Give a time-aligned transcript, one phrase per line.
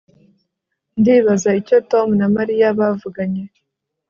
[0.99, 3.43] Ndibaza icyo Tom na Mariya bavuganye